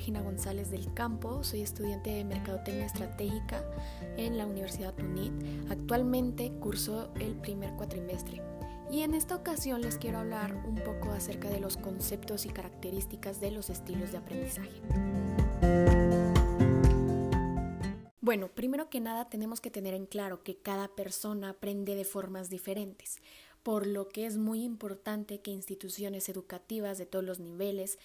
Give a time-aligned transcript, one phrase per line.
[0.00, 3.62] Regina González del Campo, soy estudiante de Mercadotecnia Estratégica
[4.16, 5.30] en la Universidad UNIT.
[5.70, 8.40] Actualmente curso el primer cuatrimestre
[8.90, 13.42] y en esta ocasión les quiero hablar un poco acerca de los conceptos y características
[13.42, 14.80] de los estilos de aprendizaje.
[18.22, 22.48] Bueno, primero que nada tenemos que tener en claro que cada persona aprende de formas
[22.48, 23.18] diferentes,
[23.62, 27.98] por lo que es muy importante que instituciones educativas de todos los niveles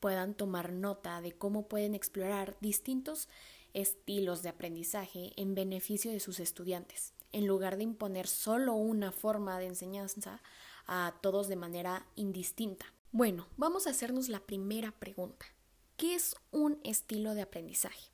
[0.00, 3.28] puedan tomar nota de cómo pueden explorar distintos
[3.74, 9.58] estilos de aprendizaje en beneficio de sus estudiantes en lugar de imponer solo una forma
[9.58, 10.42] de enseñanza
[10.86, 12.86] a todos de manera indistinta.
[13.12, 15.46] Bueno, vamos a hacernos la primera pregunta.
[15.96, 18.10] ¿Qué es un estilo de aprendizaje?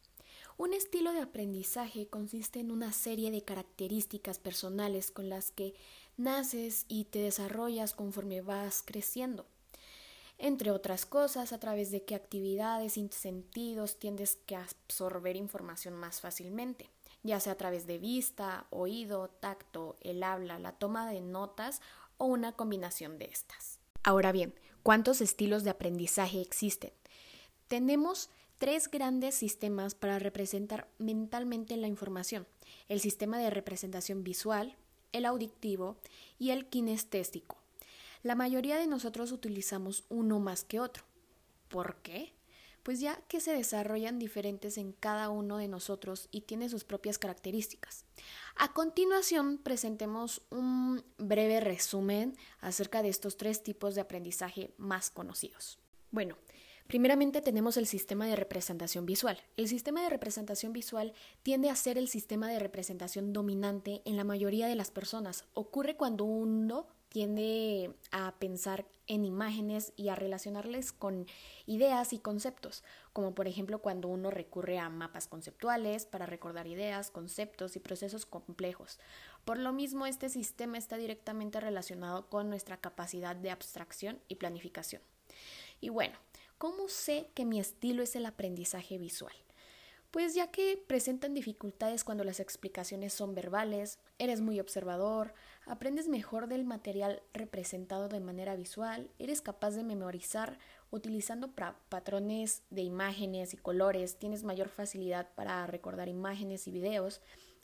[0.59, 5.75] Un estilo de aprendizaje consiste en una serie de características personales con las que
[6.16, 9.47] naces y te desarrollas conforme vas creciendo.
[10.39, 16.21] Entre otras cosas, a través de qué actividades y sentidos tiendes que absorber información más
[16.21, 16.91] fácilmente
[17.27, 21.83] ya sea a través de vista, oído, tacto, el habla, la toma de notas
[22.19, 23.79] o una combinación de estas.
[24.02, 26.93] Ahora bien, ¿cuántos estilos de aprendizaje existen?
[27.69, 32.47] Tenemos tres grandes sistemas para representar mentalmente la información.
[32.88, 34.77] El sistema de representación visual,
[35.13, 35.97] el auditivo
[36.38, 37.59] y el kinestésico.
[38.27, 41.05] La mayoría de nosotros utilizamos uno más que otro.
[41.69, 42.32] ¿Por qué?
[42.82, 47.19] pues ya que se desarrollan diferentes en cada uno de nosotros y tiene sus propias
[47.19, 48.04] características.
[48.54, 55.80] A continuación, presentemos un breve resumen acerca de estos tres tipos de aprendizaje más conocidos.
[56.13, 56.37] Bueno,
[56.87, 59.42] Primeramente tenemos el sistema de representación visual.
[59.56, 64.22] El sistema de representación visual tiende a ser el sistema de representación dominante en la
[64.22, 65.44] mayoría de las personas.
[65.54, 71.26] Ocurre cuando uno tiende a pensar en imágenes y a relacionarles con
[71.64, 77.10] ideas y conceptos, como por ejemplo cuando uno recurre a mapas conceptuales para recordar ideas,
[77.10, 78.98] conceptos y procesos complejos.
[79.44, 85.02] Por lo mismo, este sistema está directamente relacionado con nuestra capacidad de abstracción y planificación.
[85.80, 86.16] Y bueno,
[86.59, 89.34] ¿cómo sé que mi estilo es el aprendizaje visual?
[90.11, 95.34] Pues ya que presentan dificultades cuando las explicaciones son verbales, eres muy observador,
[95.67, 100.59] aprendes mejor del material representado de manera visual, eres capaz de memorizar
[100.91, 101.53] utilizando
[101.89, 107.21] patrones de imágenes y colores, tienes mayor facilidad para recordar imágenes y videos,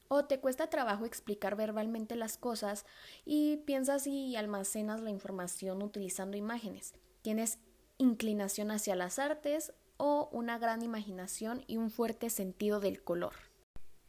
[0.08, 2.84] o te cuesta trabajo explicar verbalmente las cosas
[3.24, 6.92] y piensas y almacenas la información utilizando imágenes.
[7.22, 7.60] Tienes
[7.98, 13.34] inclinación hacia las artes o una gran imaginación y un fuerte sentido del color.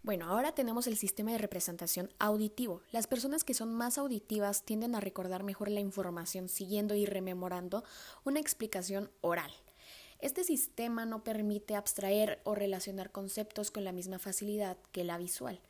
[0.01, 2.81] Bueno, ahora tenemos el sistema de representación auditivo.
[2.91, 7.85] Las personas que son más auditivas tienden a recordar mejor la información siguiendo y rememorando
[8.25, 9.51] una explicación oral.
[10.19, 15.61] Este sistema no permite abstraer o relacionar conceptos con la misma facilidad que la visual,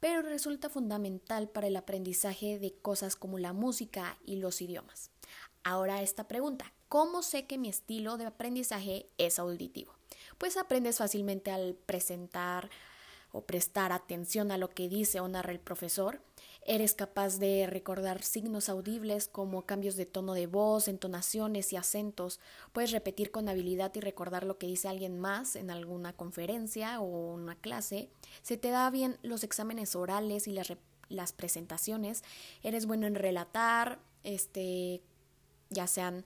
[0.00, 5.10] pero resulta fundamental para el aprendizaje de cosas como la música y los idiomas.
[5.64, 9.94] Ahora esta pregunta, ¿cómo sé que mi estilo de aprendizaje es auditivo?
[10.36, 12.68] Pues aprendes fácilmente al presentar
[13.30, 16.20] o prestar atención a lo que dice o narra el profesor.
[16.66, 22.40] Eres capaz de recordar signos audibles como cambios de tono de voz, entonaciones y acentos.
[22.74, 27.32] Puedes repetir con habilidad y recordar lo que dice alguien más en alguna conferencia o
[27.32, 28.10] una clase.
[28.42, 30.52] Se te da bien los exámenes orales y
[31.08, 32.22] las, presentaciones.
[32.62, 35.00] Eres bueno en relatar, este,
[35.70, 36.24] ya sean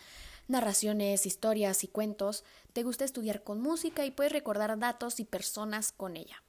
[0.49, 5.93] narraciones, historias y cuentos, te gusta estudiar con música y puedes recordar datos y personas
[5.93, 6.43] con ella.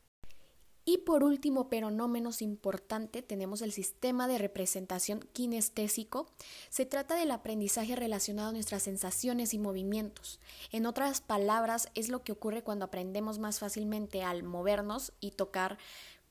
[0.89, 6.31] Y por último, pero no menos importante, tenemos el sistema de representación kinestésico.
[6.69, 10.39] Se trata del aprendizaje relacionado a nuestras sensaciones y movimientos.
[10.71, 15.77] En otras palabras, es lo que ocurre cuando aprendemos más fácilmente al movernos y tocar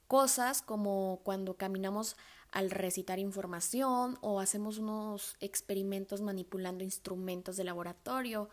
[0.08, 2.16] cosas como cuando caminamos
[2.56, 8.48] al recitar información o hacemos unos experimentos manipulando instrumentos de laboratorio.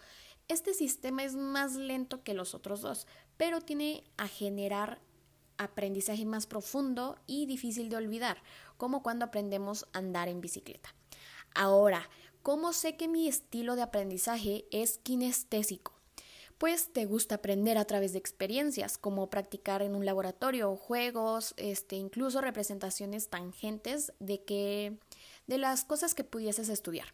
[0.50, 3.08] Este sistema es más lento que los otros dos,
[3.38, 5.00] pero tiene a generar
[5.58, 8.44] aprendizaje más profundo y difícil de olvidar,
[8.76, 10.94] como cuando aprendemos a andar en bicicleta.
[11.56, 12.10] Ahora,
[12.42, 15.93] ¿cómo sé que mi estilo de aprendizaje es kinestésico?
[16.58, 21.96] Pues te gusta aprender a través de experiencias, como practicar en un laboratorio, juegos, este,
[21.96, 24.98] incluso representaciones tangentes de que
[25.48, 27.08] de las cosas que pudieses estudiar.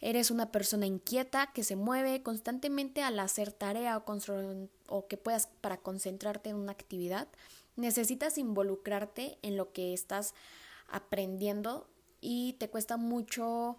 [0.00, 4.02] Eres una persona inquieta que se mueve constantemente al hacer tarea
[4.88, 7.28] o, que puedas para concentrarte en una actividad.
[7.76, 10.34] Necesitas involucrarte en lo que estás
[10.88, 11.88] aprendiendo
[12.20, 13.78] y te cuesta mucho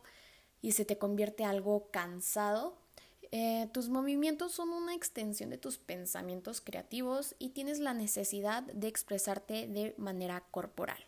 [0.61, 2.84] y se te convierte algo cansado
[3.31, 8.87] Eh, tus movimientos son una extensión de tus pensamientos creativos y tienes la necesidad de
[8.87, 11.05] expresarte de manera corporal.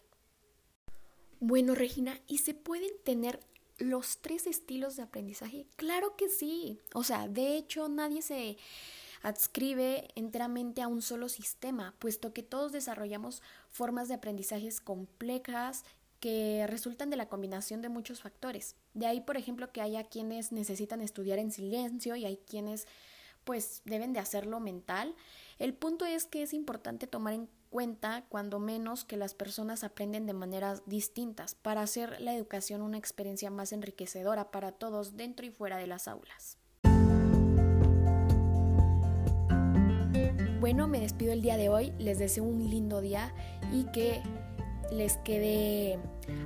[1.39, 3.39] Bueno, Regina, ¿y se pueden tener
[3.77, 5.67] los tres estilos de aprendizaje?
[5.75, 6.79] Claro que sí.
[6.93, 8.57] O sea, de hecho, nadie se
[9.21, 15.83] adscribe enteramente a un solo sistema, puesto que todos desarrollamos formas de aprendizajes complejas
[16.19, 18.75] que resultan de la combinación de muchos factores.
[18.93, 22.87] De ahí, por ejemplo, que haya quienes necesitan estudiar en silencio y hay quienes
[23.43, 25.15] pues deben de hacerlo mental.
[25.57, 30.25] El punto es que es importante tomar en cuenta, cuando menos, que las personas aprenden
[30.25, 35.51] de maneras distintas para hacer la educación una experiencia más enriquecedora para todos dentro y
[35.51, 36.57] fuera de las aulas.
[40.59, 43.33] Bueno, me despido el día de hoy, les deseo un lindo día
[43.71, 44.21] y que
[44.91, 45.99] les quede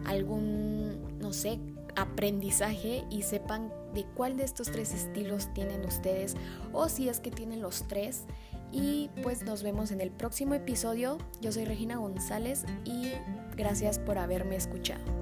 [0.05, 1.59] algún, no sé,
[1.95, 6.35] aprendizaje y sepan de cuál de estos tres estilos tienen ustedes
[6.73, 8.25] o si es que tienen los tres.
[8.71, 11.17] Y pues nos vemos en el próximo episodio.
[11.41, 13.11] Yo soy Regina González y
[13.57, 15.20] gracias por haberme escuchado.